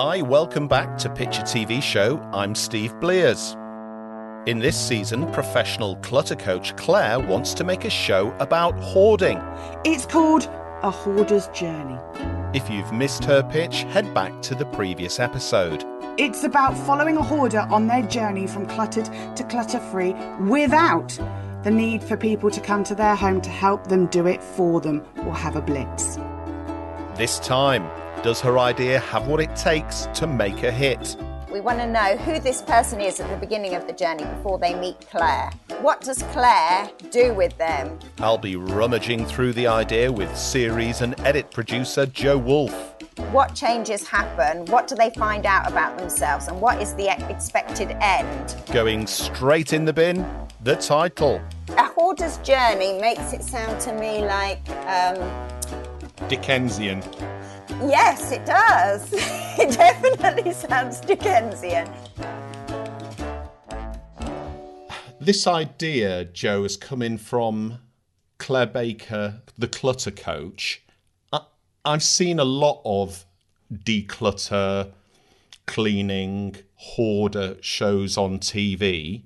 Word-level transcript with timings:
Hi, 0.00 0.22
welcome 0.22 0.68
back 0.68 0.96
to 0.98 1.10
Pitch 1.10 1.38
a 1.38 1.42
TV 1.42 1.82
Show. 1.82 2.20
I'm 2.32 2.54
Steve 2.54 2.94
Blears. 3.00 3.56
In 4.46 4.60
this 4.60 4.76
season, 4.78 5.28
professional 5.32 5.96
clutter 5.96 6.36
coach 6.36 6.76
Clare 6.76 7.18
wants 7.18 7.52
to 7.54 7.64
make 7.64 7.84
a 7.84 7.90
show 7.90 8.32
about 8.38 8.78
hoarding. 8.78 9.38
It's 9.84 10.06
called 10.06 10.44
A 10.84 10.90
Hoarder's 10.92 11.48
Journey. 11.48 11.98
If 12.56 12.70
you've 12.70 12.92
missed 12.92 13.24
her 13.24 13.42
pitch, 13.42 13.82
head 13.90 14.14
back 14.14 14.40
to 14.42 14.54
the 14.54 14.66
previous 14.66 15.18
episode. 15.18 15.84
It's 16.16 16.44
about 16.44 16.78
following 16.86 17.16
a 17.16 17.22
hoarder 17.24 17.66
on 17.68 17.88
their 17.88 18.02
journey 18.02 18.46
from 18.46 18.66
cluttered 18.66 19.10
to 19.34 19.42
clutter 19.42 19.80
free 19.80 20.14
without 20.38 21.08
the 21.64 21.72
need 21.72 22.04
for 22.04 22.16
people 22.16 22.52
to 22.52 22.60
come 22.60 22.84
to 22.84 22.94
their 22.94 23.16
home 23.16 23.40
to 23.40 23.50
help 23.50 23.88
them 23.88 24.06
do 24.06 24.28
it 24.28 24.44
for 24.44 24.80
them 24.80 25.04
or 25.26 25.34
have 25.34 25.56
a 25.56 25.60
blitz. 25.60 26.18
This 27.16 27.40
time, 27.40 27.82
does 28.22 28.40
her 28.40 28.58
idea 28.58 28.98
have 28.98 29.28
what 29.28 29.40
it 29.40 29.54
takes 29.54 30.08
to 30.14 30.26
make 30.26 30.62
a 30.64 30.72
hit? 30.72 31.16
We 31.52 31.60
want 31.60 31.78
to 31.78 31.86
know 31.86 32.16
who 32.18 32.40
this 32.40 32.62
person 32.62 33.00
is 33.00 33.20
at 33.20 33.30
the 33.30 33.36
beginning 33.36 33.74
of 33.74 33.86
the 33.86 33.92
journey 33.92 34.24
before 34.24 34.58
they 34.58 34.74
meet 34.74 35.00
Clare. 35.08 35.50
What 35.80 36.00
does 36.00 36.22
Clare 36.24 36.90
do 37.10 37.32
with 37.32 37.56
them? 37.58 37.98
I'll 38.18 38.36
be 38.36 38.56
rummaging 38.56 39.24
through 39.24 39.54
the 39.54 39.66
idea 39.66 40.12
with 40.12 40.36
series 40.36 41.00
and 41.00 41.18
edit 41.20 41.50
producer 41.50 42.06
Jo 42.06 42.36
Woolf. 42.36 42.72
What 43.32 43.54
changes 43.54 44.06
happen? 44.06 44.66
What 44.66 44.88
do 44.88 44.94
they 44.94 45.10
find 45.10 45.46
out 45.46 45.70
about 45.70 45.96
themselves? 45.96 46.48
And 46.48 46.60
what 46.60 46.82
is 46.82 46.94
the 46.94 47.10
expected 47.30 47.92
end? 48.00 48.56
Going 48.72 49.06
straight 49.06 49.72
in 49.72 49.84
the 49.84 49.92
bin, 49.92 50.26
the 50.62 50.76
title. 50.76 51.40
A 51.70 51.84
hoarder's 51.84 52.38
journey 52.38 52.98
makes 53.00 53.32
it 53.32 53.42
sound 53.42 53.80
to 53.82 53.92
me 53.92 54.20
like 54.24 54.68
um, 54.86 56.28
Dickensian. 56.28 57.02
Yes, 57.70 58.32
it 58.32 58.44
does. 58.44 59.12
it 59.12 59.72
definitely 59.72 60.52
sounds 60.52 61.00
Dickensian. 61.00 61.88
This 65.20 65.46
idea, 65.46 66.24
Jo, 66.24 66.62
has 66.62 66.76
come 66.76 67.02
in 67.02 67.18
from 67.18 67.78
Clare 68.38 68.66
Baker, 68.66 69.42
the 69.58 69.68
clutter 69.68 70.10
coach. 70.10 70.82
I, 71.32 71.40
I've 71.84 72.02
seen 72.02 72.38
a 72.38 72.44
lot 72.44 72.80
of 72.84 73.26
declutter, 73.72 74.92
cleaning, 75.66 76.56
hoarder 76.76 77.56
shows 77.60 78.16
on 78.16 78.38
TV. 78.38 79.24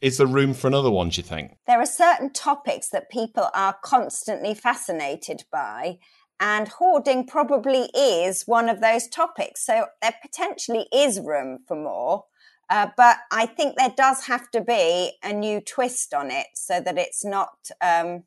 Is 0.00 0.18
there 0.18 0.26
room 0.26 0.54
for 0.54 0.68
another 0.68 0.90
one, 0.90 1.08
do 1.08 1.16
you 1.16 1.22
think? 1.22 1.56
There 1.66 1.80
are 1.80 1.86
certain 1.86 2.32
topics 2.32 2.88
that 2.90 3.10
people 3.10 3.48
are 3.54 3.76
constantly 3.82 4.54
fascinated 4.54 5.44
by, 5.50 5.98
and 6.40 6.68
hoarding 6.68 7.26
probably 7.26 7.90
is 7.94 8.44
one 8.46 8.68
of 8.68 8.80
those 8.80 9.08
topics. 9.08 9.64
So 9.64 9.86
there 10.02 10.14
potentially 10.20 10.86
is 10.92 11.20
room 11.20 11.60
for 11.66 11.76
more. 11.76 12.24
Uh, 12.70 12.88
but 12.96 13.18
I 13.30 13.46
think 13.46 13.76
there 13.76 13.92
does 13.96 14.26
have 14.26 14.50
to 14.52 14.60
be 14.60 15.12
a 15.22 15.32
new 15.32 15.60
twist 15.60 16.14
on 16.14 16.30
it 16.30 16.46
so 16.54 16.80
that 16.80 16.98
it's 16.98 17.24
not 17.24 17.70
um, 17.80 18.24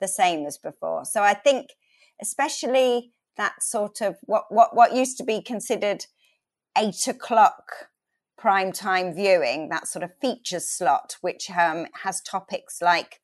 the 0.00 0.08
same 0.08 0.46
as 0.46 0.58
before. 0.58 1.04
So 1.04 1.22
I 1.22 1.34
think, 1.34 1.70
especially 2.22 3.12
that 3.36 3.62
sort 3.62 4.00
of 4.00 4.16
what, 4.22 4.44
what, 4.48 4.76
what 4.76 4.94
used 4.94 5.18
to 5.18 5.24
be 5.24 5.42
considered 5.42 6.06
eight 6.78 7.08
o'clock 7.08 7.88
prime 8.38 8.72
time 8.72 9.12
viewing, 9.14 9.68
that 9.68 9.88
sort 9.88 10.02
of 10.02 10.12
feature 10.20 10.60
slot, 10.60 11.16
which 11.20 11.50
um, 11.50 11.86
has 12.04 12.20
topics 12.22 12.80
like 12.80 13.20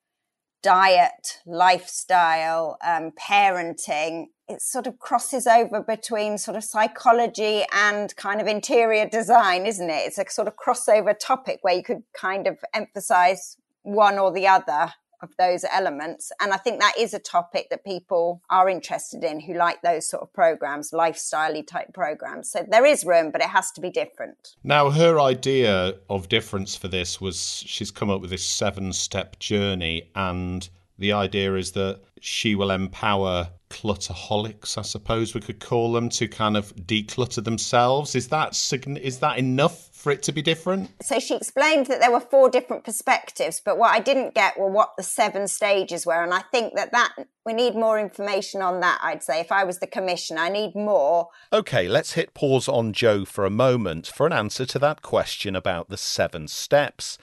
diet, 0.61 1.41
lifestyle, 1.45 2.77
um, 2.85 3.11
parenting, 3.11 4.27
it 4.47 4.61
sort 4.61 4.87
of 4.87 4.97
crosses 4.99 5.45
over 5.45 5.81
between 5.81 6.37
sort 6.37 6.55
of 6.55 6.63
psychology 6.63 7.63
and 7.73 8.15
kind 8.15 8.39
of 8.39 8.47
interior 8.47 9.07
design, 9.07 9.65
isn't 9.65 9.89
it? 9.89 10.07
It's 10.07 10.17
a 10.17 10.25
sort 10.29 10.47
of 10.47 10.55
crossover 10.55 11.15
topic 11.19 11.59
where 11.61 11.75
you 11.75 11.83
could 11.83 12.03
kind 12.13 12.47
of 12.47 12.59
emphasize 12.73 13.57
one 13.83 14.17
or 14.17 14.31
the 14.31 14.47
other 14.47 14.93
of 15.21 15.29
those 15.37 15.65
elements. 15.71 16.31
And 16.39 16.53
I 16.53 16.57
think 16.57 16.79
that 16.79 16.93
is 16.97 17.13
a 17.13 17.19
topic 17.19 17.69
that 17.69 17.83
people 17.83 18.41
are 18.49 18.69
interested 18.69 19.23
in 19.23 19.39
who 19.39 19.53
like 19.53 19.81
those 19.81 20.07
sort 20.07 20.23
of 20.23 20.33
programs, 20.33 20.93
lifestyle 20.93 21.61
type 21.63 21.93
programs. 21.93 22.51
So 22.51 22.65
there 22.67 22.85
is 22.85 23.03
room, 23.03 23.31
but 23.31 23.41
it 23.41 23.49
has 23.49 23.71
to 23.71 23.81
be 23.81 23.89
different. 23.89 24.55
Now, 24.63 24.89
her 24.89 25.19
idea 25.19 25.95
of 26.09 26.29
difference 26.29 26.75
for 26.75 26.87
this 26.87 27.21
was 27.21 27.63
she's 27.65 27.91
come 27.91 28.09
up 28.09 28.21
with 28.21 28.29
this 28.29 28.45
seven 28.45 28.93
step 28.93 29.39
journey. 29.39 30.09
And 30.15 30.67
the 30.97 31.13
idea 31.13 31.55
is 31.55 31.71
that 31.73 32.01
she 32.19 32.55
will 32.55 32.71
empower 32.71 33.49
clutterholics, 33.69 34.77
I 34.77 34.81
suppose 34.81 35.33
we 35.33 35.41
could 35.41 35.59
call 35.59 35.91
them, 35.93 36.09
to 36.09 36.27
kind 36.27 36.57
of 36.57 36.75
declutter 36.75 37.43
themselves. 37.43 38.15
Is 38.15 38.29
that 38.29 38.53
is 39.01 39.19
that 39.19 39.37
enough 39.37 39.86
for 40.07 40.11
it 40.11 40.23
to 40.23 40.31
be 40.31 40.41
different? 40.41 40.89
So 41.03 41.19
she 41.19 41.35
explained 41.35 41.87
that 41.87 41.99
there 41.99 42.13
were 42.13 42.21
four 42.21 42.49
different 42.49 42.85
perspectives, 42.85 43.59
but 43.59 43.77
what 43.77 43.91
I 43.91 43.99
didn't 43.99 44.33
get 44.33 44.57
were 44.57 44.71
what 44.71 44.95
the 44.95 45.03
seven 45.03 45.49
stages 45.49 46.05
were, 46.05 46.23
and 46.23 46.33
I 46.33 46.43
think 46.49 46.75
that 46.75 46.93
that 46.93 47.13
we 47.45 47.51
need 47.51 47.75
more 47.75 47.99
information 47.99 48.61
on 48.61 48.79
that. 48.79 48.99
I'd 49.03 49.21
say 49.21 49.41
if 49.41 49.51
I 49.51 49.65
was 49.65 49.79
the 49.79 49.87
commission, 49.87 50.37
I 50.37 50.47
need 50.47 50.75
more. 50.75 51.27
Okay, 51.51 51.89
let's 51.89 52.13
hit 52.13 52.33
pause 52.33 52.69
on 52.69 52.93
Jo 52.93 53.25
for 53.25 53.45
a 53.45 53.49
moment 53.49 54.07
for 54.07 54.25
an 54.25 54.31
answer 54.31 54.65
to 54.67 54.79
that 54.79 55.01
question 55.01 55.57
about 55.57 55.89
the 55.89 55.97
seven 55.97 56.47
steps. 56.47 57.17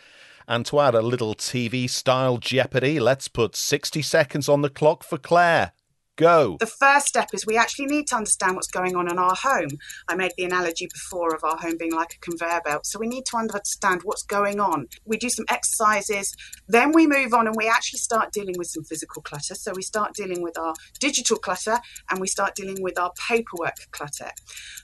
And 0.47 0.67
to 0.67 0.79
add 0.81 0.95
a 0.95 1.01
little 1.01 1.35
TV 1.35 1.89
style 1.89 2.37
jeopardy, 2.37 3.01
let's 3.01 3.29
put 3.29 3.57
60 3.57 4.03
seconds 4.03 4.47
on 4.47 4.61
the 4.61 4.69
clock 4.69 5.05
for 5.05 5.17
Clare. 5.17 5.73
Go. 6.17 6.57
The 6.61 6.67
first 6.67 7.07
step 7.07 7.31
is 7.33 7.45
we 7.45 7.57
actually 7.57 7.87
need 7.87 8.07
to 8.09 8.17
understand 8.17 8.55
what's 8.55 8.71
going 8.71 8.95
on 8.95 9.11
in 9.11 9.19
our 9.19 9.35
home. 9.35 9.71
I 10.09 10.15
made 10.15 10.31
the 10.37 10.45
analogy 10.45 10.87
before 10.87 11.35
of 11.35 11.43
our 11.43 11.57
home 11.57 11.77
being 11.77 11.93
like 11.93 12.15
a 12.15 12.19
conveyor 12.19 12.61
belt. 12.65 12.87
So 12.87 13.01
we 13.01 13.09
need 13.09 13.27
to 13.27 13.37
understand 13.37 14.03
what's 14.05 14.23
going 14.23 14.61
on. 14.61 14.87
We 15.05 15.17
do 15.17 15.29
some 15.29 15.45
exercises, 15.49 16.33
then 16.69 16.93
we 16.93 17.09
move 17.09 17.35
on 17.35 17.49
and 17.49 17.57
we 17.57 17.69
actually 17.69 17.99
start 17.99 18.33
dealing 18.33 18.55
with 18.57 18.69
some 18.69 18.85
physical 18.85 19.23
clutter. 19.23 19.57
So 19.57 19.73
we 19.75 19.83
start 19.83 20.15
dealing 20.15 20.41
with 20.41 20.57
our 20.57 20.75
digital 21.01 21.37
clutter 21.37 21.79
and 22.09 22.21
we 22.21 22.29
start 22.29 22.55
dealing 22.55 22.81
with 22.81 22.97
our 22.97 23.13
paperwork 23.29 23.77
clutter. 23.91 24.31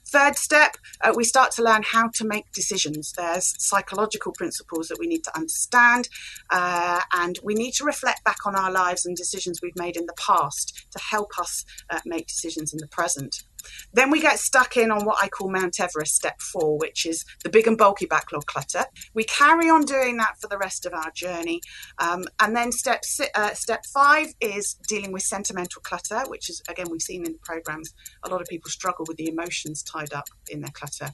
Third 0.08 0.36
step, 0.36 0.76
uh, 1.02 1.12
we 1.14 1.22
start 1.22 1.52
to 1.52 1.62
learn 1.62 1.84
how 1.84 2.08
to 2.14 2.26
make 2.26 2.50
decisions. 2.52 3.12
There's 3.12 3.54
psychological 3.58 4.32
principles 4.32 4.88
that 4.88 4.98
we 4.98 5.06
need 5.06 5.22
to 5.24 5.36
understand, 5.36 6.08
uh, 6.50 7.02
and 7.14 7.38
we 7.44 7.54
need 7.54 7.74
to 7.74 7.84
reflect 7.84 8.24
back 8.24 8.38
on 8.46 8.56
our 8.56 8.72
lives 8.72 9.06
and 9.06 9.16
decisions 9.16 9.60
we've 9.62 9.76
made 9.76 9.96
in 9.96 10.06
the 10.06 10.14
past 10.14 10.86
to 10.90 10.98
help 10.98 11.19
us 11.38 11.64
uh, 11.90 12.00
make 12.04 12.26
decisions 12.26 12.72
in 12.72 12.78
the 12.78 12.88
present. 12.88 13.44
Then 13.92 14.10
we 14.10 14.20
get 14.20 14.38
stuck 14.38 14.76
in 14.76 14.90
on 14.90 15.04
what 15.04 15.18
I 15.22 15.28
call 15.28 15.50
Mount 15.50 15.80
Everest 15.80 16.14
step 16.14 16.40
four, 16.40 16.78
which 16.78 17.06
is 17.06 17.24
the 17.44 17.50
big 17.50 17.66
and 17.66 17.76
bulky 17.76 18.06
backlog 18.06 18.46
clutter. 18.46 18.84
We 19.14 19.24
carry 19.24 19.68
on 19.68 19.84
doing 19.84 20.16
that 20.18 20.34
for 20.40 20.48
the 20.48 20.58
rest 20.58 20.86
of 20.86 20.92
our 20.92 21.10
journey. 21.10 21.60
Um, 21.98 22.24
and 22.38 22.54
then 22.56 22.72
step, 22.72 23.02
uh, 23.34 23.54
step 23.54 23.84
five 23.92 24.28
is 24.40 24.76
dealing 24.88 25.12
with 25.12 25.22
sentimental 25.22 25.82
clutter, 25.82 26.22
which 26.28 26.48
is, 26.48 26.62
again, 26.68 26.86
we've 26.90 27.02
seen 27.02 27.26
in 27.26 27.32
the 27.32 27.38
programs, 27.42 27.92
a 28.24 28.28
lot 28.28 28.40
of 28.40 28.46
people 28.46 28.70
struggle 28.70 29.04
with 29.08 29.16
the 29.16 29.28
emotions 29.28 29.82
tied 29.82 30.12
up 30.12 30.28
in 30.48 30.60
their 30.60 30.70
clutter. 30.72 31.12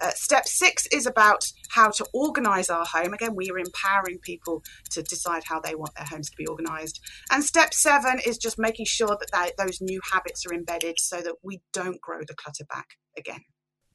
Uh, 0.00 0.10
step 0.10 0.46
six 0.46 0.86
is 0.92 1.06
about 1.06 1.44
how 1.70 1.90
to 1.90 2.04
organize 2.12 2.70
our 2.70 2.84
home. 2.84 3.12
Again, 3.12 3.34
we 3.34 3.50
are 3.50 3.58
empowering 3.58 4.18
people 4.18 4.62
to 4.90 5.02
decide 5.02 5.44
how 5.44 5.60
they 5.60 5.74
want 5.74 5.94
their 5.94 6.06
homes 6.06 6.30
to 6.30 6.36
be 6.36 6.46
organized. 6.46 7.00
And 7.30 7.44
step 7.44 7.74
seven 7.74 8.18
is 8.26 8.38
just 8.38 8.58
making 8.58 8.86
sure 8.86 9.16
that 9.18 9.52
those 9.58 9.80
new 9.80 10.00
habits 10.12 10.44
are 10.46 10.54
embedded 10.54 10.98
so 10.98 11.20
that 11.20 11.34
we 11.42 11.60
don't 11.72 11.85
don't 11.86 12.00
grow 12.00 12.20
the 12.26 12.34
clutter 12.34 12.64
back 12.68 12.96
again. 13.16 13.44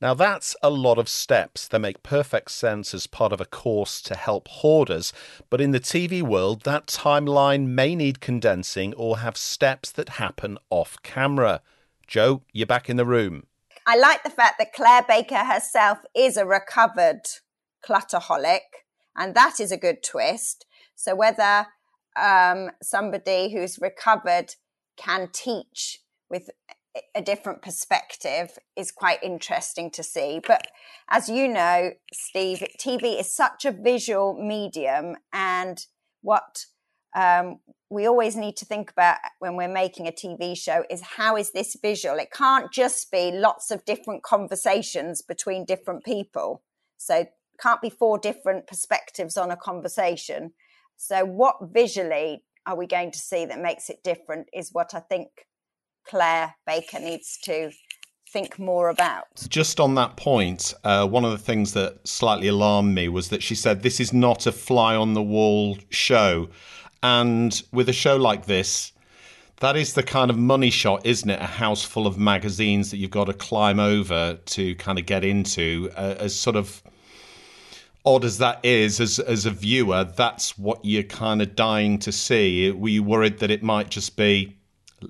Now, 0.02 0.16
that's 0.16 0.56
a 0.64 0.72
lot 0.72 0.98
of 0.98 1.08
steps 1.08 1.68
that 1.68 1.80
make 1.80 2.02
perfect 2.02 2.50
sense 2.52 2.94
as 2.94 3.06
part 3.06 3.32
of 3.32 3.40
a 3.40 3.46
course 3.46 4.02
to 4.04 4.16
help 4.16 4.48
hoarders, 4.48 5.14
but 5.52 5.62
in 5.62 5.72
the 5.72 5.80
TV 5.80 6.24
world, 6.24 6.64
that 6.64 6.88
timeline 6.88 7.68
may 7.68 7.94
need 7.94 8.20
condensing 8.20 8.96
or 8.96 9.20
have 9.20 9.38
steps 9.38 9.92
that 9.92 10.10
happen 10.10 10.58
off 10.72 10.98
camera. 11.04 11.62
Jo, 12.08 12.42
you're 12.52 12.66
back 12.66 12.90
in 12.90 12.98
the 12.98 13.06
room. 13.06 13.44
I 13.86 13.96
like 13.96 14.24
the 14.24 14.32
fact 14.32 14.56
that 14.58 14.74
Clare 14.74 15.06
Baker 15.08 15.44
herself 15.44 16.00
is 16.16 16.36
a 16.36 16.48
recovered 16.48 17.22
clutterholic, 17.84 18.86
and 19.16 19.36
that 19.36 19.60
is 19.60 19.72
a 19.72 19.78
good 19.78 20.02
twist. 20.04 20.66
So, 20.96 21.14
whether 21.14 21.68
um, 22.20 22.72
somebody 22.82 23.54
who's 23.54 23.80
recovered 23.80 24.56
can 24.98 25.30
teach 25.32 26.00
with 26.28 26.50
a 27.16 27.22
different 27.22 27.62
perspective 27.62 28.58
is 28.76 28.92
quite 28.92 29.24
interesting 29.24 29.90
to 29.92 30.04
see. 30.04 30.42
But 30.46 30.68
as 31.10 31.30
you 31.30 31.48
know, 31.48 31.92
Steve, 32.14 32.64
TV 32.80 33.20
is 33.20 33.34
such 33.34 33.66
a 33.66 33.72
visual 33.72 34.34
medium, 34.34 35.16
and 35.32 35.86
what 36.22 36.66
um, 37.16 37.60
we 37.90 38.06
always 38.08 38.36
need 38.36 38.56
to 38.58 38.66
think 38.66 38.92
about 38.92 39.18
when 39.40 39.56
we're 39.56 39.68
making 39.68 40.08
a 40.08 40.12
TV 40.12 40.58
show 40.58 40.84
is 40.90 41.02
how 41.02 41.36
is 41.36 41.52
this 41.52 41.78
visual? 41.82 42.18
It 42.18 42.32
can't 42.32 42.72
just 42.72 43.12
be 43.12 43.32
lots 43.32 43.72
of 43.72 43.86
different 43.86 44.24
conversations 44.24 45.22
between 45.22 45.66
different 45.66 46.06
people. 46.06 46.64
So 46.98 47.26
can't 47.60 47.82
be 47.82 47.90
four 47.90 48.18
different 48.18 48.68
perspectives 48.68 49.38
on 49.38 49.52
a 49.52 49.58
conversation. 49.58 50.54
So 50.96 51.26
what 51.26 51.58
visually 51.74 52.44
are 52.66 52.78
we 52.78 52.88
going 52.88 53.12
to 53.12 53.20
see 53.20 53.46
that 53.46 53.60
makes 53.60 53.90
it 53.90 54.04
different 54.04 54.48
is 54.54 54.70
what 54.72 54.94
I 54.94 55.00
think 55.00 55.30
Clare 56.08 56.56
Baker 56.66 57.00
needs 57.00 57.38
to 57.44 57.72
think 58.32 58.58
more 58.58 58.90
about. 58.90 59.26
Just 59.50 59.80
on 59.80 59.96
that 59.96 60.16
point, 60.16 60.74
uh, 60.84 61.06
one 61.08 61.26
of 61.26 61.32
the 61.32 61.38
things 61.38 61.74
that 61.74 62.08
slightly 62.08 62.48
alarmed 62.48 62.96
me 62.96 63.10
was 63.10 63.30
that 63.30 63.44
she 63.44 63.56
said 63.56 63.84
this 63.84 64.00
is 64.00 64.14
not 64.14 64.46
a 64.46 64.52
fly 64.52 64.96
on 64.96 65.14
the 65.14 65.22
wall 65.22 65.78
show. 65.90 66.50
And 67.04 67.62
with 67.72 67.90
a 67.90 67.94
show 67.94 68.16
like 68.16 68.46
this, 68.46 68.94
that 69.60 69.76
is 69.76 69.94
the 69.94 70.04
kind 70.04 70.32
of 70.32 70.38
money 70.38 70.70
shot, 70.70 71.06
isn't 71.06 71.30
it? 71.30 71.42
A 71.42 71.46
house 71.46 71.84
full 71.84 72.08
of 72.08 72.18
magazines 72.18 72.90
that 72.92 72.98
you've 72.98 73.12
got 73.12 73.26
to 73.26 73.34
climb 73.34 73.80
over 73.80 74.40
to 74.46 74.76
kind 74.76 74.98
of 74.98 75.06
get 75.06 75.24
into, 75.24 75.90
uh, 75.96 76.16
as 76.20 76.38
sort 76.38 76.56
of 76.56 76.82
odd 78.06 78.26
as 78.26 78.40
that 78.40 78.64
is, 78.66 79.00
as 79.00 79.20
as 79.20 79.46
a 79.46 79.52
viewer, 79.52 80.04
that's 80.04 80.58
what 80.58 80.84
you're 80.84 81.04
kind 81.04 81.42
of 81.42 81.56
dying 81.56 82.00
to 82.00 82.12
see. 82.12 82.72
Were 82.72 82.90
you 82.90 83.04
worried 83.04 83.40
that 83.40 83.52
it 83.52 83.62
might 83.62 83.90
just 83.90 84.18
be, 84.18 84.58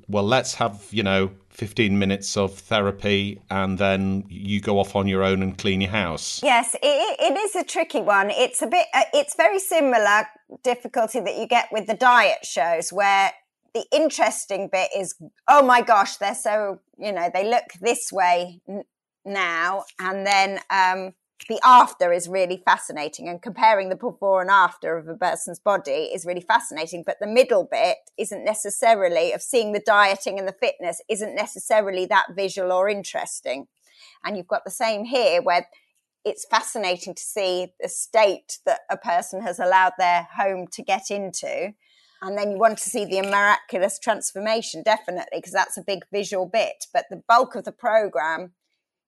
well, 0.07 0.23
let's 0.23 0.55
have 0.55 0.87
you 0.91 1.03
know 1.03 1.31
15 1.49 1.97
minutes 1.99 2.37
of 2.37 2.53
therapy 2.53 3.41
and 3.49 3.77
then 3.77 4.23
you 4.29 4.61
go 4.61 4.79
off 4.79 4.95
on 4.95 5.07
your 5.07 5.23
own 5.23 5.41
and 5.41 5.57
clean 5.57 5.81
your 5.81 5.91
house? 5.91 6.41
Yes, 6.43 6.75
it, 6.75 7.19
it 7.19 7.37
is 7.37 7.55
a 7.55 7.63
tricky 7.63 8.01
one. 8.01 8.31
It's 8.31 8.61
a 8.61 8.67
bit, 8.67 8.87
uh, 8.93 9.03
it's 9.13 9.35
very 9.35 9.59
similar 9.59 10.27
difficulty 10.63 11.19
that 11.19 11.37
you 11.37 11.47
get 11.47 11.67
with 11.71 11.87
the 11.87 11.93
diet 11.93 12.45
shows 12.45 12.91
where 12.91 13.31
the 13.73 13.85
interesting 13.91 14.69
bit 14.71 14.89
is, 14.97 15.15
oh 15.47 15.63
my 15.63 15.81
gosh, 15.81 16.17
they're 16.17 16.35
so, 16.35 16.79
you 16.97 17.11
know, 17.11 17.29
they 17.33 17.49
look 17.49 17.65
this 17.79 18.11
way 18.11 18.61
now. 19.25 19.83
And 19.99 20.25
then 20.25 20.59
um, 20.69 21.13
the 21.47 21.59
after 21.63 22.11
is 22.11 22.27
really 22.27 22.61
fascinating. 22.63 23.27
And 23.27 23.41
comparing 23.41 23.89
the 23.89 23.95
before 23.95 24.41
and 24.41 24.49
after 24.49 24.97
of 24.97 25.07
a 25.07 25.15
person's 25.15 25.59
body 25.59 26.09
is 26.13 26.25
really 26.25 26.41
fascinating. 26.41 27.03
But 27.05 27.17
the 27.19 27.27
middle 27.27 27.67
bit 27.69 27.97
isn't 28.17 28.43
necessarily, 28.43 29.33
of 29.33 29.41
seeing 29.41 29.71
the 29.71 29.83
dieting 29.85 30.39
and 30.39 30.47
the 30.47 30.53
fitness, 30.53 31.01
isn't 31.09 31.35
necessarily 31.35 32.05
that 32.07 32.27
visual 32.35 32.71
or 32.71 32.89
interesting. 32.89 33.67
And 34.23 34.37
you've 34.37 34.47
got 34.47 34.65
the 34.65 34.71
same 34.71 35.05
here 35.05 35.41
where 35.41 35.67
it's 36.23 36.45
fascinating 36.45 37.15
to 37.15 37.23
see 37.23 37.73
the 37.81 37.89
state 37.89 38.59
that 38.65 38.81
a 38.89 38.97
person 38.97 39.41
has 39.41 39.59
allowed 39.59 39.93
their 39.97 40.27
home 40.35 40.67
to 40.73 40.83
get 40.83 41.09
into 41.09 41.73
and 42.23 42.37
then 42.37 42.51
you 42.51 42.57
want 42.57 42.77
to 42.77 42.89
see 42.89 43.05
the 43.05 43.21
miraculous 43.21 43.97
transformation 43.97 44.83
definitely 44.83 45.37
because 45.37 45.53
that's 45.53 45.77
a 45.77 45.83
big 45.83 46.03
visual 46.11 46.45
bit 46.45 46.85
but 46.93 47.05
the 47.09 47.21
bulk 47.27 47.55
of 47.55 47.63
the 47.63 47.71
program 47.71 48.53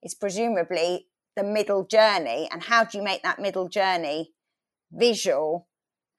is 0.02 0.16
presumably 0.16 1.08
the 1.36 1.44
middle 1.44 1.86
journey 1.86 2.48
and 2.52 2.64
how 2.64 2.84
do 2.84 2.98
you 2.98 3.04
make 3.04 3.24
that 3.24 3.40
middle 3.40 3.68
journey 3.68 4.34
visual 4.92 5.68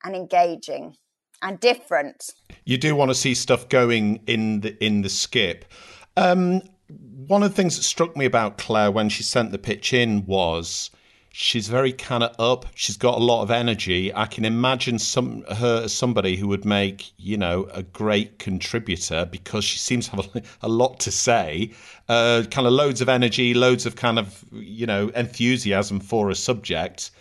and 0.03 0.15
engaging 0.15 0.95
and 1.41 1.59
different? 1.59 2.31
You 2.65 2.77
do 2.77 2.95
want 2.95 3.11
to 3.11 3.15
see 3.15 3.33
stuff 3.33 3.69
going 3.69 4.21
in 4.27 4.61
the 4.61 4.83
in 4.83 5.01
the 5.01 5.09
skip. 5.09 5.65
Um, 6.17 6.61
one 6.87 7.43
of 7.43 7.49
the 7.49 7.55
things 7.55 7.75
that 7.77 7.83
struck 7.83 8.15
me 8.15 8.25
about 8.25 8.57
clare 8.57 8.91
when 8.91 9.09
she 9.09 9.23
sent 9.23 9.51
the 9.51 9.57
pitch 9.57 9.93
in 9.93 10.25
was 10.25 10.91
she's 11.37 11.67
very 11.67 11.91
kind 11.91 12.23
of 12.23 12.33
up. 12.39 12.65
She's 12.75 12.95
got 12.95 13.15
a 13.15 13.23
lot 13.23 13.43
of 13.43 13.51
energy. 13.51 14.13
I 14.15 14.25
can 14.25 14.45
imagine 14.45 14.97
some 14.97 15.43
her 15.55 15.83
as 15.83 15.93
somebody 15.93 16.37
who 16.37 16.47
would 16.47 16.63
make 16.63 17.11
you 17.17 17.35
know 17.35 17.67
a 17.73 17.83
great 17.83 18.39
contributor 18.39 19.25
because 19.25 19.65
she 19.65 19.77
seems 19.77 20.05
to 20.05 20.15
have 20.15 20.29
a, 20.33 20.41
a 20.61 20.69
lot 20.69 20.97
to 21.01 21.11
say. 21.11 21.71
Uh, 22.07 22.43
kind 22.49 22.65
of 22.65 22.71
loads 22.71 23.01
of 23.01 23.09
energy, 23.09 23.53
loads 23.53 23.85
of 23.85 23.97
kind 23.97 24.17
of 24.17 24.45
you 24.53 24.85
know 24.85 25.09
enthusiasm 25.09 25.99
for 25.99 26.29
a 26.29 26.35
subject 26.35 27.11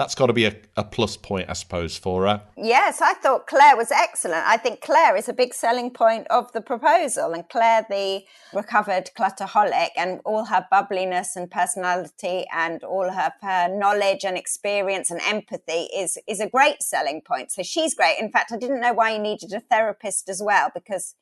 that's 0.00 0.14
got 0.14 0.28
to 0.28 0.32
be 0.32 0.46
a, 0.46 0.56
a, 0.78 0.82
plus 0.82 1.18
point, 1.18 1.50
I 1.50 1.52
suppose, 1.52 1.98
for 1.98 2.26
her. 2.26 2.42
Yes, 2.56 3.02
I 3.02 3.12
thought 3.12 3.46
Clare 3.46 3.76
was 3.76 3.90
excellent. 3.90 4.46
I 4.46 4.56
think 4.56 4.80
Clare 4.80 5.14
is 5.14 5.28
a 5.28 5.34
big 5.34 5.52
selling 5.52 5.90
point 5.90 6.26
of 6.30 6.50
the 6.52 6.62
proposal, 6.62 7.34
and 7.34 7.46
Clare, 7.50 7.84
the 7.90 8.22
recovered 8.54 9.10
clutterholic, 9.14 9.90
and 9.98 10.22
all 10.24 10.46
her 10.46 10.66
bubbliness 10.72 11.36
and 11.36 11.50
personality, 11.50 12.46
and 12.50 12.82
all 12.82 13.12
her, 13.12 13.30
her 13.42 13.68
knowledge 13.68 14.24
and 14.24 14.38
experience 14.38 15.10
and 15.10 15.20
empathy 15.26 15.88
is 15.94 16.16
is 16.26 16.40
a 16.40 16.48
great 16.48 16.82
selling 16.82 17.20
point. 17.20 17.52
So 17.52 17.62
she's 17.62 17.94
great. 17.94 18.16
In 18.18 18.32
fact, 18.32 18.52
I 18.52 18.56
didn't 18.56 18.80
know 18.80 18.94
why 18.94 19.10
you 19.10 19.18
needed 19.18 19.52
a 19.52 19.60
therapist 19.60 20.30
as 20.30 20.40
well 20.42 20.70
because 20.72 21.14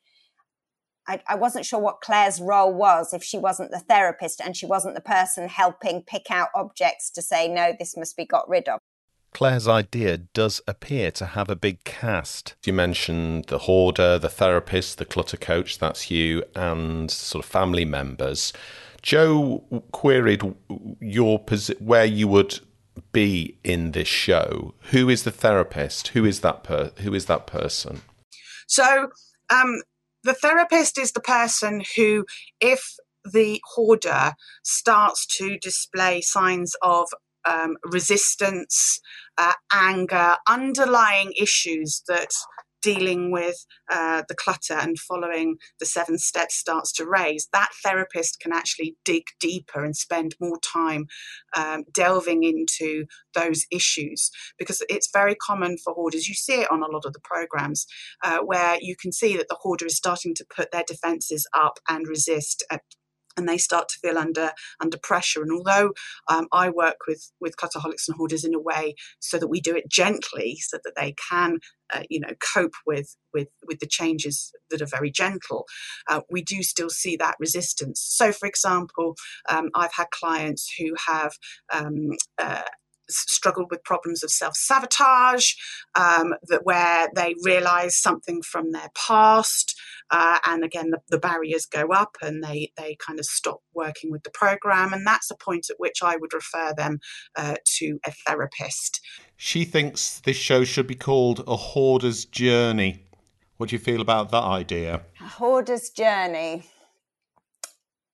I, 1.09 1.21
I, 1.27 1.35
wasn't 1.35 1.65
sure 1.65 1.79
what 1.79 2.01
Clare's 2.01 2.39
role 2.39 2.71
was 2.71 3.13
if 3.13 3.23
she 3.23 3.39
wasn't 3.39 3.71
the 3.71 3.79
therapist 3.79 4.39
and 4.39 4.55
she 4.55 4.67
wasn't 4.67 4.93
the 4.93 5.01
person 5.01 5.49
helping 5.49 6.03
pick 6.03 6.29
out 6.29 6.49
objects 6.53 7.09
to 7.11 7.23
say, 7.23 7.47
no, 7.47 7.73
this 7.77 7.97
must 7.97 8.15
be 8.15 8.25
got 8.25 8.47
rid 8.47 8.69
of. 8.69 8.79
Clare's 9.33 9.67
idea 9.67 10.17
does 10.17 10.61
appear 10.67 11.09
to 11.11 11.25
have 11.25 11.49
a 11.49 11.55
big 11.55 11.83
cast. 11.83 12.55
You 12.63 12.73
mentioned 12.73 13.45
the 13.45 13.59
hoarder, 13.59 14.19
the 14.19 14.29
therapist, 14.29 14.99
the 14.99 15.05
clutter 15.05 15.37
coach, 15.37 15.79
that's 15.79 16.11
you, 16.11 16.43
and 16.55 17.09
sort 17.09 17.43
of 17.43 17.49
family 17.49 17.85
members. 17.85 18.53
Jo 19.01 19.63
queried 19.91 20.55
your 20.99 21.43
posi- 21.43 21.81
where 21.81 22.05
you 22.05 22.27
would 22.27 22.59
be 23.11 23.57
in 23.63 23.91
this 23.91 24.07
show. 24.07 24.75
Who 24.91 25.09
is 25.09 25.23
the 25.23 25.31
therapist? 25.31 26.09
Who 26.09 26.25
is 26.25 26.41
that 26.41 26.63
per- 26.63 26.91
who 26.97 27.15
is 27.15 27.25
that 27.25 27.47
person? 27.47 28.01
So 28.67 29.09
um, 29.51 29.81
the 30.23 30.33
therapist 30.33 30.97
is 30.97 31.11
the 31.11 31.21
person 31.21 31.83
who, 31.95 32.25
if 32.59 32.95
the 33.23 33.61
hoarder 33.73 34.33
starts 34.63 35.25
to 35.37 35.57
display 35.59 36.21
signs 36.21 36.73
of 36.81 37.07
um, 37.49 37.77
resistance, 37.85 38.99
uh, 39.37 39.53
anger, 39.71 40.35
underlying 40.47 41.33
issues 41.39 42.03
that 42.07 42.29
dealing 42.81 43.31
with 43.31 43.65
uh, 43.91 44.23
the 44.27 44.35
clutter 44.35 44.73
and 44.73 44.97
following 44.99 45.57
the 45.79 45.85
seven 45.85 46.17
steps 46.17 46.55
starts 46.55 46.91
to 46.93 47.05
raise, 47.05 47.47
that 47.53 47.69
therapist 47.83 48.39
can 48.39 48.53
actually 48.53 48.95
dig 49.05 49.23
deeper 49.39 49.83
and 49.83 49.95
spend 49.95 50.35
more 50.39 50.59
time 50.59 51.05
um, 51.55 51.83
delving 51.93 52.43
into 52.43 53.05
those 53.33 53.65
issues 53.71 54.31
because 54.57 54.81
it's 54.89 55.09
very 55.11 55.35
common 55.35 55.77
for 55.83 55.93
hoarders. 55.93 56.27
You 56.27 56.35
see 56.35 56.61
it 56.61 56.71
on 56.71 56.83
a 56.83 56.91
lot 56.91 57.05
of 57.05 57.13
the 57.13 57.21
programs 57.23 57.85
uh, 58.23 58.39
where 58.39 58.77
you 58.81 58.95
can 58.95 59.11
see 59.11 59.37
that 59.37 59.47
the 59.49 59.57
hoarder 59.59 59.85
is 59.85 59.95
starting 59.95 60.33
to 60.35 60.45
put 60.55 60.71
their 60.71 60.83
defenses 60.87 61.47
up 61.53 61.79
and 61.87 62.07
resist 62.07 62.65
and 63.39 63.49
they 63.49 63.57
start 63.57 63.89
to 63.89 63.99
feel 63.99 64.17
under 64.17 64.51
under 64.79 64.97
pressure. 65.01 65.41
And 65.41 65.51
although 65.51 65.93
um, 66.27 66.47
I 66.51 66.69
work 66.69 66.97
with 67.07 67.31
with 67.39 67.57
clutterholics 67.57 68.07
and 68.07 68.15
hoarders 68.17 68.45
in 68.45 68.53
a 68.53 68.59
way 68.59 68.95
so 69.19 69.39
that 69.39 69.47
we 69.47 69.61
do 69.61 69.75
it 69.75 69.89
gently, 69.89 70.57
so 70.61 70.77
that 70.83 70.93
they 70.95 71.15
can 71.29 71.57
uh, 71.93 72.03
you 72.09 72.19
know 72.19 72.33
cope 72.53 72.75
with 72.85 73.15
with 73.33 73.47
with 73.67 73.79
the 73.79 73.87
changes 73.87 74.51
that 74.69 74.81
are 74.81 74.85
very 74.85 75.09
gentle, 75.09 75.65
uh, 76.07 76.21
we 76.29 76.43
do 76.43 76.61
still 76.61 76.89
see 76.89 77.15
that 77.15 77.35
resistance. 77.39 78.01
So, 78.01 78.31
for 78.31 78.47
example, 78.47 79.15
um, 79.49 79.69
I've 79.73 79.93
had 79.93 80.11
clients 80.11 80.71
who 80.77 80.93
have 81.07 81.33
um, 81.73 82.11
uh, 82.37 82.63
struggled 83.09 83.69
with 83.71 83.83
problems 83.83 84.23
of 84.23 84.31
self 84.31 84.55
sabotage, 84.55 85.53
um, 85.95 86.33
that 86.43 86.65
where 86.65 87.09
they 87.15 87.35
realize 87.43 87.97
something 87.97 88.41
from 88.41 88.71
their 88.71 88.89
past, 88.95 89.79
uh, 90.11 90.39
and 90.45 90.63
again 90.63 90.91
the, 90.91 90.99
the, 91.09 91.17
barriers 91.17 91.65
go 91.65 91.89
up, 91.89 92.17
and 92.21 92.43
they 92.43 92.71
they 92.77 92.95
kind 93.05 93.19
of 93.19 93.25
stop 93.25 93.61
working 93.73 94.11
with 94.11 94.23
the 94.23 94.31
program, 94.31 94.93
and 94.93 95.05
that's 95.05 95.31
a 95.31 95.35
point 95.35 95.67
at 95.69 95.79
which 95.79 96.01
I 96.03 96.15
would 96.17 96.33
refer 96.33 96.73
them 96.75 96.99
uh, 97.35 97.55
to 97.77 97.99
a 98.05 98.11
therapist. 98.11 99.01
She 99.35 99.65
thinks 99.65 100.19
this 100.19 100.37
show 100.37 100.63
should 100.63 100.87
be 100.87 100.95
called 100.95 101.43
a 101.47 101.55
hoarder's 101.55 102.25
journey. 102.25 103.05
What 103.57 103.69
do 103.69 103.75
you 103.75 103.79
feel 103.79 104.01
about 104.01 104.31
that 104.31 104.43
idea? 104.43 105.01
A 105.21 105.27
hoarder's 105.27 105.89
journey. 105.89 106.63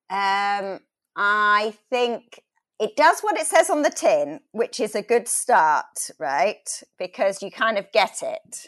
Um, 0.10 0.80
I 1.16 1.74
think 1.90 2.42
it 2.80 2.96
does 2.96 3.22
what 3.22 3.38
it 3.38 3.48
says 3.48 3.70
on 3.70 3.82
the 3.82 3.90
tin, 3.90 4.42
which 4.52 4.80
is 4.80 4.96
a 4.96 5.02
good 5.02 5.28
start, 5.28 6.10
right? 6.20 6.84
Because 7.00 7.42
you 7.42 7.50
kind 7.52 7.78
of 7.78 7.92
get 7.92 8.22
it. 8.22 8.68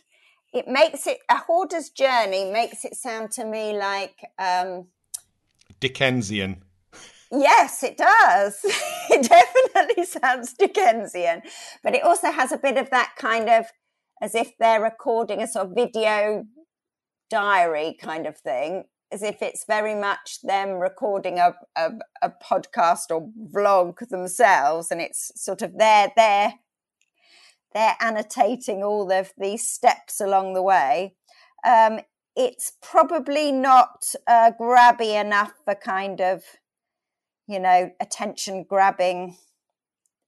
It 0.54 0.68
makes 0.68 1.06
it 1.08 1.20
a 1.30 1.38
hoarder's 1.38 1.90
journey 1.90 2.50
makes 2.52 2.86
it 2.86 2.96
sound 2.96 3.32
to 3.32 3.46
me 3.46 3.78
like 3.78 4.16
um, 4.40 4.88
Dickensian. 5.80 6.64
Yes, 7.30 7.84
it 7.84 7.98
does. 7.98 8.60
it 9.10 9.28
definitely 9.28 10.06
sounds 10.06 10.54
Dickensian, 10.54 11.42
but 11.84 11.94
it 11.94 12.04
also 12.04 12.32
has 12.32 12.54
a 12.54 12.58
bit 12.58 12.78
of 12.78 12.90
that 12.92 13.14
kind 13.18 13.50
of 13.50 13.66
as 14.22 14.34
if 14.34 14.58
they're 14.58 14.82
recording 14.82 15.42
a 15.42 15.48
sort 15.48 15.68
of 15.68 15.76
video 15.76 16.46
diary 17.30 17.98
kind 18.00 18.26
of 18.26 18.38
thing 18.38 18.86
as 19.12 19.24
if 19.24 19.42
it's 19.42 19.66
very 19.66 19.96
much 19.96 20.42
them 20.42 20.72
recording 20.72 21.40
a, 21.40 21.56
a, 21.76 21.92
a 22.22 22.30
podcast 22.30 23.10
or 23.10 23.30
vlog 23.54 23.98
themselves 24.10 24.92
and 24.92 25.00
it's 25.02 25.32
sort 25.42 25.62
of 25.62 25.78
they're 25.78 26.12
they're 26.16 26.54
they're 27.74 27.96
annotating 28.02 28.84
all 28.84 29.12
of 29.12 29.34
these 29.38 29.70
steps 29.70 30.20
along 30.20 30.54
the 30.54 30.64
way. 30.64 31.16
Um, 31.66 32.00
it's 32.36 32.74
probably 32.82 33.52
not 33.52 34.04
uh, 34.26 34.52
grabby 34.60 35.20
enough 35.20 35.54
for 35.66 35.76
kind 35.76 36.22
of 36.22 36.44
you 37.48 37.60
know 37.60 37.92
attention 38.00 38.64
grabbing 38.64 39.38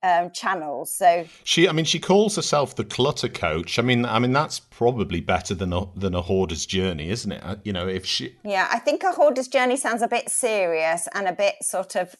um, 0.04 0.32
channels. 0.32 0.94
So 0.94 1.26
she, 1.44 1.68
I 1.68 1.72
mean, 1.72 1.86
she 1.86 2.00
calls 2.00 2.36
herself 2.36 2.76
the 2.76 2.84
clutter 2.84 3.28
coach. 3.28 3.80
I 3.80 3.82
mean, 3.82 4.06
I 4.06 4.20
mean 4.20 4.34
that's 4.34 4.60
probably 4.60 5.22
better 5.22 5.54
than 5.54 5.74
a 5.74 5.88
than 5.96 6.16
a 6.16 6.22
hoarder's 6.22 6.66
journey, 6.66 7.10
isn't 7.10 7.32
it? 7.32 7.42
Uh, 7.44 7.56
you 7.64 7.74
know, 7.74 7.88
if 7.88 8.06
she, 8.06 8.36
yeah, 8.44 8.68
I 8.72 8.80
think 8.80 9.04
a 9.04 9.12
hoarder's 9.12 9.48
journey 9.48 9.78
sounds 9.78 10.02
a 10.02 10.08
bit 10.08 10.30
serious 10.30 11.08
and 11.14 11.28
a 11.28 11.34
bit 11.34 11.56
sort 11.62 11.96
of 11.96 12.16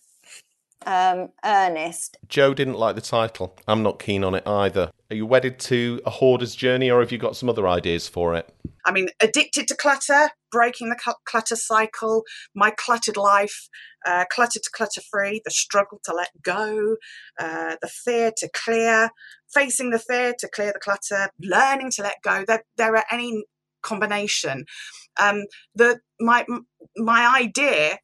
um, 0.86 1.30
earnest. 1.44 2.18
Jo 2.28 2.54
didn't 2.54 2.76
like 2.76 2.96
the 2.96 3.02
title. 3.02 3.56
I'm 3.68 3.84
not 3.84 4.00
keen 4.00 4.24
on 4.24 4.36
it 4.36 4.48
either. 4.48 4.92
Are 5.12 5.16
you 5.16 5.26
wedded 5.26 5.60
to 5.60 6.02
a 6.06 6.10
hoarder's 6.10 6.56
journey, 6.56 6.90
or 6.90 7.00
have 7.00 7.12
you 7.12 7.18
got 7.18 7.36
some 7.36 7.50
other 7.50 7.68
ideas 7.68 8.08
for 8.08 8.36
it? 8.36 8.54
I 8.86 8.92
mean, 8.92 9.10
addicted 9.20 9.68
to 9.68 9.76
clutter, 9.76 10.30
breaking 10.52 10.90
the 10.90 11.16
clutter 11.26 11.56
cycle, 11.56 12.24
my 12.56 12.72
cluttered 12.72 13.18
life, 13.18 13.68
uh, 14.06 14.26
clutter 14.32 14.60
to 14.60 14.70
clutter 14.74 15.02
free, 15.12 15.42
the 15.44 15.52
struggle 15.52 16.00
to 16.06 16.14
let 16.14 16.30
go, 16.42 16.96
uh, 17.40 17.76
the 17.82 17.88
fear 17.88 18.32
to 18.38 18.50
clear, 18.54 19.10
facing 19.54 19.90
the 19.90 20.00
fear 20.00 20.34
to 20.40 20.48
clear 20.48 20.72
the 20.74 20.80
clutter, 20.80 21.30
learning 21.42 21.92
to 21.92 22.04
let 22.04 22.22
go. 22.24 22.46
There, 22.48 22.64
there 22.78 22.96
are 22.96 23.06
any 23.12 23.46
combination. 23.82 24.66
Um, 25.20 25.44
the 25.76 26.00
my 26.20 26.46
my 26.98 27.40
idea 27.40 28.00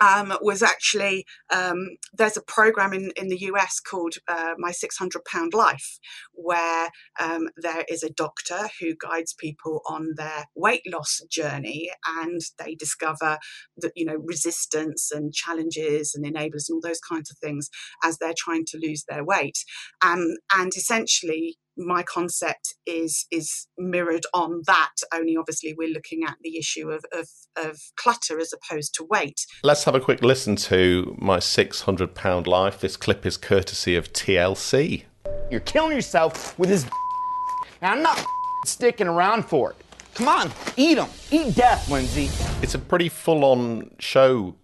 um, 0.00 0.36
was 0.40 0.62
actually 0.62 1.26
um, 1.52 1.96
there's 2.12 2.36
a 2.36 2.42
program 2.42 2.92
in, 2.92 3.10
in 3.16 3.28
the 3.28 3.38
US 3.52 3.80
called 3.80 4.14
uh, 4.28 4.54
My 4.58 4.70
600 4.70 5.24
Pound 5.24 5.54
Life, 5.54 5.98
where 6.32 6.90
um, 7.20 7.48
there 7.56 7.84
is 7.88 8.02
a 8.02 8.10
doctor 8.10 8.68
who 8.80 8.94
guides 9.00 9.34
people 9.34 9.82
on 9.86 10.14
their 10.16 10.44
weight 10.54 10.82
loss 10.86 11.20
journey 11.30 11.90
and 12.20 12.40
they 12.58 12.74
discover 12.74 13.38
that, 13.78 13.92
you 13.94 14.04
know, 14.04 14.16
resistance 14.16 15.10
and 15.12 15.32
challenges 15.32 16.14
and 16.14 16.24
enablers 16.24 16.68
and 16.68 16.76
all 16.76 16.80
those 16.82 17.00
kinds 17.00 17.30
of 17.30 17.38
things 17.38 17.68
as 18.02 18.18
they're 18.18 18.34
trying 18.36 18.64
to 18.66 18.78
lose 18.78 19.04
their 19.08 19.24
weight. 19.24 19.58
Um, 20.02 20.36
and 20.54 20.72
essentially, 20.76 21.58
my 21.78 22.02
concept 22.02 22.74
is 22.86 23.26
is 23.30 23.66
mirrored 23.78 24.24
on 24.34 24.62
that 24.66 24.94
only 25.14 25.36
obviously 25.36 25.74
we're 25.76 25.92
looking 25.92 26.24
at 26.24 26.36
the 26.42 26.58
issue 26.58 26.90
of, 26.90 27.04
of, 27.12 27.28
of 27.56 27.78
clutter 27.96 28.38
as 28.38 28.52
opposed 28.52 28.94
to 28.94 29.04
weight. 29.04 29.46
Let's 29.62 29.84
have 29.84 29.94
a 29.94 30.00
quick 30.00 30.22
listen 30.22 30.56
to 30.56 31.16
my 31.18 31.38
600 31.38 32.14
pound 32.14 32.46
life. 32.46 32.80
This 32.80 32.96
clip 32.96 33.24
is 33.24 33.36
courtesy 33.36 33.94
of 33.94 34.12
tlc 34.12 35.04
you're 35.50 35.60
killing 35.60 35.92
yourself 35.92 36.58
with 36.58 36.68
this 36.68 36.84
now 37.82 37.92
i'm 37.92 38.02
not 38.02 38.22
sticking 38.64 39.06
around 39.06 39.44
for 39.44 39.70
it. 39.70 39.76
Come 40.14 40.28
on 40.28 40.52
eat 40.76 40.96
them 40.96 41.08
eat 41.30 41.54
death 41.54 41.88
lindsay. 41.90 42.28
It's 42.62 42.74
a 42.74 42.78
pretty 42.78 43.08
full-on 43.08 43.94
show 43.98 44.54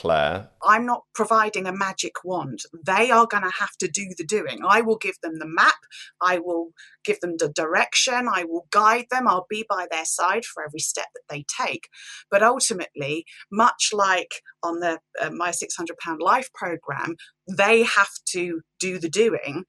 Clare? 0.00 0.48
I'm 0.62 0.86
not 0.86 1.02
providing 1.14 1.66
a 1.66 1.72
magic 1.76 2.24
wand. 2.24 2.60
They 2.86 3.10
are 3.10 3.26
going 3.26 3.42
to 3.42 3.50
have 3.58 3.76
to 3.80 3.88
do 3.88 4.06
the 4.16 4.24
doing. 4.24 4.60
I 4.66 4.80
will 4.80 4.96
give 4.96 5.16
them 5.22 5.38
the 5.38 5.46
map. 5.46 5.74
I 6.22 6.38
will 6.38 6.70
give 7.04 7.20
them 7.20 7.34
the 7.38 7.48
direction. 7.48 8.28
I 8.32 8.44
will 8.44 8.66
guide 8.70 9.06
them. 9.10 9.28
I'll 9.28 9.46
be 9.48 9.64
by 9.68 9.86
their 9.90 10.04
side 10.04 10.44
for 10.44 10.64
every 10.64 10.80
step 10.80 11.06
that 11.14 11.34
they 11.34 11.44
take. 11.64 11.88
But 12.30 12.42
ultimately, 12.42 13.24
much 13.50 13.90
like 13.92 14.42
on 14.62 14.80
the 14.80 15.00
uh, 15.20 15.30
My 15.30 15.50
600 15.50 15.96
Pound 15.98 16.20
Life 16.22 16.52
program, 16.52 17.16
they 17.48 17.82
have 17.82 18.10
to 18.30 18.60
do 18.78 18.98
the 18.98 19.08
doing 19.08 19.64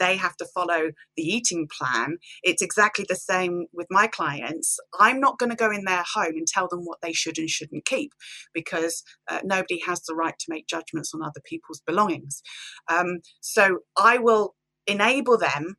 they 0.00 0.16
have 0.16 0.36
to 0.36 0.46
follow 0.46 0.90
the 1.16 1.22
eating 1.22 1.68
plan. 1.70 2.18
It's 2.42 2.62
exactly 2.62 3.04
the 3.08 3.16
same 3.16 3.66
with 3.72 3.86
my 3.90 4.06
clients. 4.06 4.78
I'm 4.98 5.20
not 5.20 5.38
going 5.38 5.50
to 5.50 5.56
go 5.56 5.70
in 5.70 5.84
their 5.84 6.04
home 6.14 6.34
and 6.36 6.46
tell 6.46 6.68
them 6.68 6.80
what 6.80 6.98
they 7.02 7.12
should 7.12 7.38
and 7.38 7.48
shouldn't 7.48 7.84
keep 7.84 8.12
because 8.54 9.02
uh, 9.30 9.40
nobody 9.44 9.80
has 9.86 10.02
the 10.02 10.14
right 10.14 10.38
to 10.38 10.46
make 10.48 10.66
judgments 10.66 11.12
on 11.14 11.22
other 11.22 11.40
people's 11.44 11.82
belongings. 11.86 12.42
Um, 12.90 13.18
so 13.40 13.78
I 13.96 14.18
will 14.18 14.54
enable 14.86 15.38
them 15.38 15.76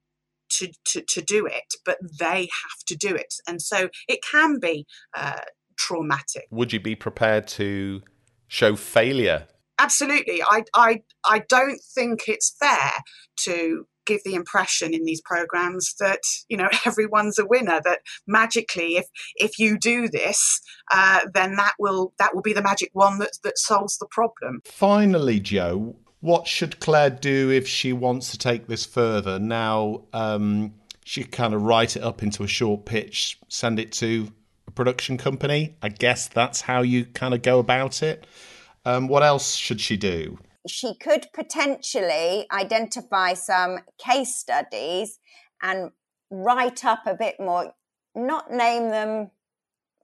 to, 0.58 0.72
to, 0.86 1.02
to 1.02 1.22
do 1.22 1.46
it, 1.46 1.74
but 1.86 1.98
they 2.20 2.42
have 2.42 2.86
to 2.88 2.96
do 2.96 3.16
it. 3.16 3.36
And 3.48 3.62
so 3.62 3.90
it 4.08 4.20
can 4.24 4.60
be 4.60 4.86
uh, 5.16 5.42
traumatic. 5.78 6.48
Would 6.52 6.74
you 6.74 6.80
be 6.80 6.96
prepared 6.96 7.48
to 7.48 8.02
show 8.48 8.76
failure 8.76 9.48
absolutely 9.80 10.42
i 10.44 10.64
i 10.76 11.02
i 11.26 11.42
don't 11.50 11.82
think 11.96 12.24
it's 12.28 12.56
fair 12.60 12.92
to 13.36 13.86
give 14.06 14.22
the 14.26 14.36
impression 14.36 14.94
in 14.94 15.04
these 15.06 15.22
programs 15.22 15.96
that 16.00 16.20
you 16.50 16.58
know 16.58 16.70
everyone's 16.86 17.40
a 17.40 17.46
winner 17.46 17.82
that 17.84 18.00
magically 18.28 18.96
if 18.98 19.06
if 19.36 19.58
you 19.58 19.78
do 19.78 20.08
this 20.08 20.60
uh, 20.92 21.22
then 21.34 21.56
that 21.56 21.74
will 21.80 22.14
that 22.20 22.36
will 22.36 22.42
be 22.42 22.54
the 22.54 22.62
magic 22.62 22.90
one 22.94 23.20
that 23.20 23.32
that 23.44 23.58
solves 23.58 23.98
the 23.98 24.08
problem 24.12 24.62
finally 24.66 25.40
jo 25.40 25.96
what 26.24 26.48
should 26.48 26.80
clare 26.80 27.10
do 27.10 27.52
if 27.52 27.68
she 27.68 27.92
wants 27.92 28.32
to 28.32 28.38
take 28.38 28.68
this 28.68 28.86
further? 28.86 29.38
Now 29.40 30.04
um, 30.14 30.74
she 31.04 31.26
kind 31.26 31.54
of 31.54 31.64
write 31.64 31.98
it 31.98 32.02
up 32.02 32.24
into 32.24 32.44
a 32.44 32.48
short 32.48 32.86
pitch 32.86 33.38
send 33.50 33.78
it 33.78 33.92
to 33.92 34.32
a 34.66 34.72
production 34.72 35.18
company. 35.18 35.76
I 35.82 35.90
guess 35.90 36.30
that's 36.30 36.62
how 36.62 36.82
you 36.82 37.04
kind 37.08 37.34
of 37.34 37.42
go 37.42 37.60
about 37.60 38.02
it. 38.02 38.26
Um, 38.86 39.10
what 39.10 39.22
else 39.22 39.56
should 39.56 39.82
she 39.82 39.98
do? 39.98 40.40
She 40.66 40.96
could 40.96 41.28
potentially 41.34 42.48
identify 42.54 43.34
some 43.34 43.80
case 43.98 44.34
studies 44.34 45.20
and 45.62 45.92
write 46.32 46.86
up 46.86 47.06
a 47.06 47.16
bit 47.16 47.36
more, 47.38 47.74
not 48.16 48.50
name 48.50 48.92
them 48.92 49.30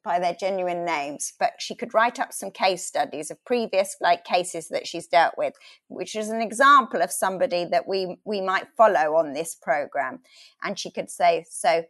by 0.03 0.20
their 0.20 0.34
genuine 0.34 0.86
names, 0.86 1.34
but 1.39 1.53
she 1.60 1.75
could 1.75 1.94
write 1.94 2.20
up 2.20 2.34
some 2.34 2.51
case 2.51 2.86
studies 2.86 3.29
of 3.29 3.44
previous 3.46 3.96
like 4.00 4.24
cases 4.24 4.70
that 4.70 4.88
she's 4.88 5.08
dealt 5.08 5.36
with, 5.38 5.53
which 5.88 6.15
is 6.15 6.29
an 6.29 6.41
example 6.41 7.01
of 7.01 7.12
somebody 7.12 7.65
that 7.65 7.88
we 7.88 8.18
we 8.25 8.41
might 8.41 8.68
follow 8.77 9.15
on 9.15 9.34
this 9.34 9.56
program. 9.56 10.20
And 10.63 10.79
she 10.79 10.91
could 10.91 11.10
say, 11.10 11.46
so 11.50 11.84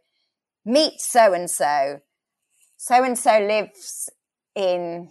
meet 0.64 1.00
so 1.00 1.32
and 1.32 1.50
so. 1.50 2.00
So 2.76 3.04
and 3.04 3.18
so 3.18 3.38
lives 3.38 4.10
in 4.54 5.10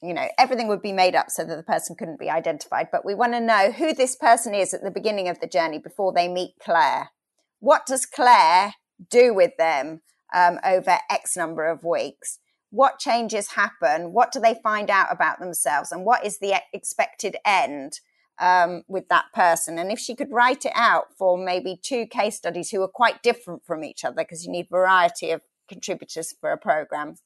you 0.00 0.14
know, 0.14 0.28
everything 0.38 0.68
would 0.68 0.82
be 0.82 0.92
made 0.92 1.16
up 1.16 1.30
so 1.30 1.44
that 1.44 1.56
the 1.56 1.62
person 1.62 1.96
couldn't 1.96 2.20
be 2.20 2.30
identified. 2.30 2.88
But 2.92 3.04
we 3.04 3.14
want 3.14 3.32
to 3.32 3.40
know 3.40 3.72
who 3.72 3.92
this 3.92 4.14
person 4.14 4.54
is 4.54 4.72
at 4.72 4.82
the 4.84 4.92
beginning 4.92 5.28
of 5.28 5.40
the 5.40 5.48
journey 5.48 5.78
before 5.78 6.12
they 6.12 6.28
meet 6.28 6.54
Clare. 6.60 7.10
What 7.58 7.84
does 7.84 8.06
Clare 8.06 8.74
do 9.10 9.34
with 9.34 9.56
them 9.58 10.02
um, 10.34 10.58
over 10.64 10.98
X 11.10 11.36
number 11.36 11.66
of 11.66 11.84
weeks? 11.84 12.38
What 12.70 12.98
changes 12.98 13.52
happen? 13.52 14.12
What 14.12 14.30
do 14.32 14.40
they 14.40 14.60
find 14.62 14.90
out 14.90 15.08
about 15.10 15.40
themselves? 15.40 15.90
And 15.90 16.04
what 16.04 16.24
is 16.24 16.38
the 16.38 16.60
expected 16.72 17.36
end 17.44 18.00
um, 18.38 18.82
with 18.88 19.08
that 19.08 19.26
person? 19.34 19.78
And 19.78 19.90
if 19.90 19.98
she 19.98 20.14
could 20.14 20.30
write 20.30 20.66
it 20.66 20.72
out 20.74 21.06
for 21.16 21.38
maybe 21.38 21.78
two 21.82 22.06
case 22.06 22.36
studies 22.36 22.70
who 22.70 22.82
are 22.82 22.88
quite 22.88 23.22
different 23.22 23.64
from 23.64 23.84
each 23.84 24.04
other, 24.04 24.16
because 24.16 24.44
you 24.44 24.52
need 24.52 24.68
variety 24.70 25.30
of 25.30 25.40
contributors 25.68 26.34
for 26.40 26.52
a 26.52 26.58
program, 26.58 27.16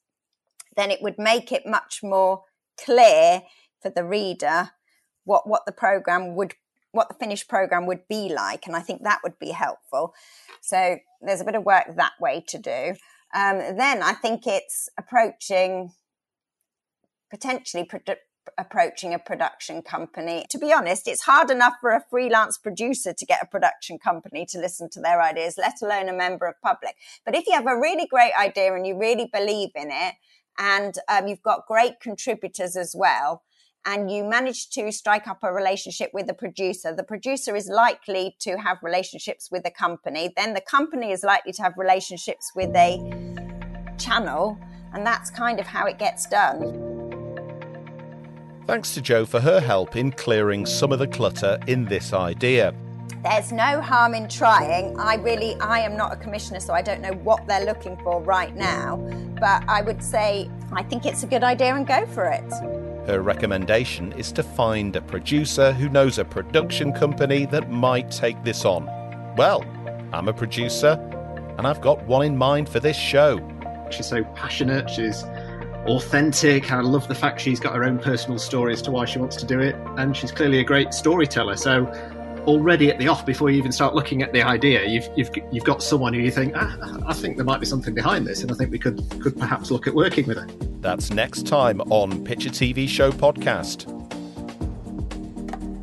then 0.76 0.90
it 0.90 1.02
would 1.02 1.18
make 1.18 1.50
it 1.50 1.66
much 1.66 2.00
more 2.02 2.42
clear 2.82 3.42
for 3.80 3.90
the 3.90 4.04
reader 4.04 4.70
what 5.24 5.48
what 5.48 5.66
the 5.66 5.72
program 5.72 6.34
would 6.34 6.54
what 6.92 7.08
the 7.08 7.14
finished 7.14 7.48
program 7.48 7.86
would 7.86 8.06
be 8.08 8.32
like 8.32 8.66
and 8.66 8.76
i 8.76 8.80
think 8.80 9.02
that 9.02 9.20
would 9.24 9.38
be 9.38 9.50
helpful. 9.50 10.14
So 10.60 10.98
there's 11.20 11.40
a 11.40 11.44
bit 11.44 11.56
of 11.56 11.64
work 11.64 11.96
that 11.96 12.12
way 12.20 12.44
to 12.48 12.58
do. 12.58 12.94
Um, 13.34 13.76
then 13.76 14.02
i 14.02 14.12
think 14.12 14.46
it's 14.46 14.88
approaching 14.98 15.92
potentially 17.30 17.84
produ- 17.84 18.16
approaching 18.58 19.14
a 19.14 19.18
production 19.18 19.80
company. 19.82 20.44
To 20.50 20.58
be 20.58 20.72
honest 20.72 21.08
it's 21.08 21.22
hard 21.22 21.50
enough 21.50 21.74
for 21.80 21.90
a 21.90 22.04
freelance 22.10 22.58
producer 22.58 23.12
to 23.14 23.26
get 23.26 23.42
a 23.42 23.46
production 23.46 23.98
company 23.98 24.46
to 24.50 24.58
listen 24.58 24.90
to 24.90 25.00
their 25.00 25.20
ideas 25.22 25.56
let 25.58 25.80
alone 25.82 26.08
a 26.08 26.12
member 26.12 26.46
of 26.46 26.60
public. 26.62 26.94
But 27.24 27.34
if 27.34 27.46
you 27.46 27.54
have 27.54 27.66
a 27.66 27.78
really 27.78 28.06
great 28.06 28.32
idea 28.38 28.74
and 28.74 28.86
you 28.86 28.98
really 28.98 29.28
believe 29.32 29.70
in 29.74 29.90
it 29.90 30.14
and 30.58 30.94
um, 31.08 31.26
you've 31.26 31.42
got 31.42 31.66
great 31.66 32.00
contributors 32.00 32.76
as 32.76 32.94
well 32.94 33.42
and 33.84 34.10
you 34.10 34.24
manage 34.24 34.70
to 34.70 34.92
strike 34.92 35.26
up 35.26 35.42
a 35.42 35.52
relationship 35.52 36.10
with 36.12 36.26
the 36.26 36.34
producer, 36.34 36.94
the 36.94 37.02
producer 37.02 37.56
is 37.56 37.68
likely 37.68 38.36
to 38.40 38.56
have 38.56 38.78
relationships 38.82 39.48
with 39.50 39.64
the 39.64 39.70
company. 39.70 40.32
Then 40.36 40.54
the 40.54 40.60
company 40.60 41.10
is 41.10 41.24
likely 41.24 41.52
to 41.52 41.62
have 41.62 41.74
relationships 41.76 42.52
with 42.54 42.74
a 42.76 42.98
channel, 43.98 44.58
and 44.92 45.04
that's 45.04 45.30
kind 45.30 45.58
of 45.58 45.66
how 45.66 45.86
it 45.86 45.98
gets 45.98 46.26
done. 46.26 46.88
Thanks 48.66 48.94
to 48.94 49.00
Jo 49.00 49.26
for 49.26 49.40
her 49.40 49.60
help 49.60 49.96
in 49.96 50.12
clearing 50.12 50.64
some 50.64 50.92
of 50.92 51.00
the 51.00 51.08
clutter 51.08 51.58
in 51.66 51.84
this 51.84 52.12
idea. 52.12 52.72
There's 53.24 53.52
no 53.52 53.80
harm 53.80 54.14
in 54.14 54.28
trying. 54.28 54.98
I 54.98 55.16
really, 55.16 55.56
I 55.60 55.80
am 55.80 55.96
not 55.96 56.12
a 56.12 56.16
commissioner, 56.16 56.60
so 56.60 56.72
I 56.72 56.82
don't 56.82 57.00
know 57.00 57.12
what 57.24 57.46
they're 57.46 57.64
looking 57.64 57.96
for 57.98 58.22
right 58.22 58.54
now. 58.54 58.96
But 59.40 59.64
I 59.68 59.82
would 59.82 60.02
say, 60.02 60.48
I 60.72 60.82
think 60.84 61.06
it's 61.06 61.22
a 61.22 61.26
good 61.26 61.42
idea 61.44 61.74
and 61.74 61.86
go 61.86 62.06
for 62.06 62.24
it. 62.24 62.81
Her 63.06 63.20
recommendation 63.20 64.12
is 64.12 64.30
to 64.32 64.44
find 64.44 64.94
a 64.94 65.02
producer 65.02 65.72
who 65.72 65.88
knows 65.88 66.18
a 66.18 66.24
production 66.24 66.92
company 66.92 67.46
that 67.46 67.68
might 67.68 68.10
take 68.12 68.42
this 68.44 68.64
on. 68.64 68.86
Well, 69.36 69.64
I'm 70.12 70.28
a 70.28 70.32
producer, 70.32 70.92
and 71.58 71.66
I've 71.66 71.80
got 71.80 72.00
one 72.06 72.24
in 72.24 72.36
mind 72.36 72.68
for 72.68 72.78
this 72.78 72.96
show. 72.96 73.40
She's 73.90 74.06
so 74.06 74.22
passionate, 74.36 74.88
she's 74.88 75.24
authentic, 75.86 76.70
and 76.70 76.74
I 76.74 76.80
love 76.82 77.08
the 77.08 77.14
fact 77.14 77.40
she's 77.40 77.58
got 77.58 77.74
her 77.74 77.82
own 77.82 77.98
personal 77.98 78.38
story 78.38 78.72
as 78.72 78.80
to 78.82 78.92
why 78.92 79.04
she 79.04 79.18
wants 79.18 79.34
to 79.36 79.46
do 79.46 79.58
it, 79.58 79.74
and 79.96 80.16
she's 80.16 80.30
clearly 80.30 80.60
a 80.60 80.64
great 80.64 80.94
storyteller. 80.94 81.56
So 81.56 81.86
already 82.46 82.90
at 82.90 82.98
the 82.98 83.08
off 83.08 83.24
before 83.24 83.50
you 83.50 83.58
even 83.58 83.72
start 83.72 83.94
looking 83.94 84.22
at 84.22 84.32
the 84.32 84.42
idea, 84.42 84.86
you've 84.86 85.08
you've 85.16 85.30
you've 85.50 85.64
got 85.64 85.82
someone 85.82 86.12
who 86.14 86.20
you 86.20 86.30
think, 86.30 86.54
ah, 86.56 86.98
I 87.06 87.12
think 87.12 87.36
there 87.36 87.44
might 87.44 87.60
be 87.60 87.66
something 87.66 87.94
behind 87.94 88.26
this, 88.26 88.42
and 88.42 88.50
I 88.50 88.54
think 88.54 88.70
we 88.70 88.78
could 88.78 89.02
could 89.20 89.38
perhaps 89.38 89.70
look 89.70 89.86
at 89.86 89.94
working 89.94 90.26
with 90.26 90.38
it. 90.38 90.82
That's 90.82 91.10
next 91.10 91.46
time 91.46 91.80
on 91.82 92.24
Pitch 92.24 92.46
a 92.46 92.50
TV 92.50 92.88
Show 92.88 93.12
podcast. 93.12 93.88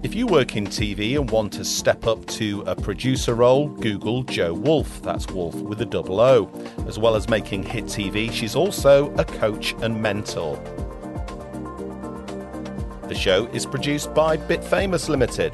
If 0.02 0.16
you 0.16 0.28
work 0.28 0.56
in 0.56 0.66
TV 0.66 1.20
and 1.20 1.30
want 1.30 1.54
to 1.54 1.66
step 1.66 2.08
up 2.08 2.26
to 2.28 2.64
a 2.66 2.76
producer 2.76 3.36
role, 3.36 3.68
Google 3.68 4.24
Jo 4.24 4.54
Woolf. 4.54 5.02
That's 5.02 5.28
Woolf 5.28 5.56
with 5.56 5.82
a 5.82 5.86
double 5.86 6.20
O. 6.20 6.50
As 6.88 6.98
well 6.98 7.16
as 7.16 7.30
making 7.30 7.64
hit 7.64 7.86
TV, 7.86 8.32
she's 8.32 8.56
also 8.56 9.14
a 9.16 9.26
coach 9.26 9.76
and 9.82 10.02
mentor. 10.02 10.56
The 13.08 13.16
show 13.16 13.48
is 13.48 13.66
produced 13.66 14.14
by 14.14 14.38
Bit 14.38 14.64
Famous 14.64 15.10
Limited. 15.10 15.54